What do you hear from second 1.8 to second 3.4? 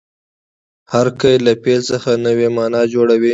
څخه نوې مانا جوړوي.